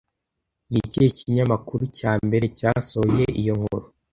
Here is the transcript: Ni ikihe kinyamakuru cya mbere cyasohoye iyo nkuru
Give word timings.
Ni 0.69 0.77
ikihe 0.85 1.09
kinyamakuru 1.17 1.83
cya 1.97 2.11
mbere 2.25 2.45
cyasohoye 2.57 3.25
iyo 3.41 3.53
nkuru 3.59 3.85